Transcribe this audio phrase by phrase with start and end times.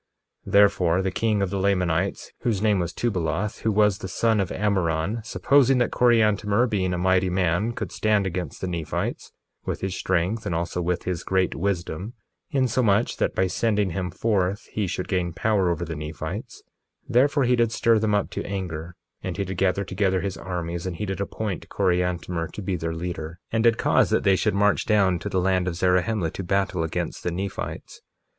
[0.47, 4.39] 1:16 Therefore, the king of the Lamanites, whose name was Tubaloth, who was the son
[4.39, 9.31] of Ammoron, supposing that Coriantumr, being a mighty man, could stand against the Nephites,
[9.63, 12.13] with his strength and also with his great wisdom,
[12.49, 16.63] insomuch that by sending him forth he should gain power over the Nephites—
[17.05, 20.35] 1:17 Therefore he did stir them up to anger, and he did gather together his
[20.35, 24.35] armies, and he did appoint Coriantumr to be their leader, and did cause that they
[24.35, 28.01] should march down to the land of Zarahemla to battle against the Nephites.